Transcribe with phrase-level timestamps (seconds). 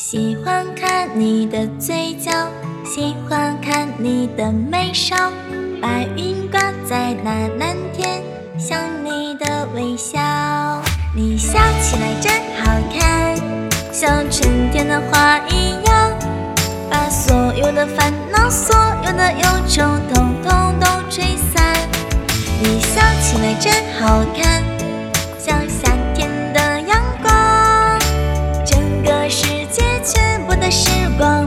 [0.00, 2.30] 喜欢看你的嘴角，
[2.84, 5.32] 喜欢看你的眉梢，
[5.82, 8.22] 白云挂在那蓝天，
[8.56, 10.20] 像你的微笑。
[11.12, 12.32] 你笑起来真
[12.62, 13.36] 好看，
[13.92, 16.12] 像春天的花一样，
[16.88, 19.82] 把所有的烦恼、所有的忧愁，
[20.14, 21.76] 统统都吹散。
[22.62, 24.67] 你笑起来真好看。
[30.70, 31.46] 时光